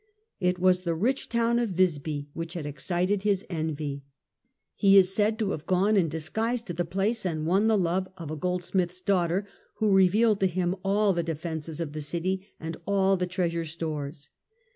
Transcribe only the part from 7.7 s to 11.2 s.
love of a goldsmith's daughter, who revealed to him all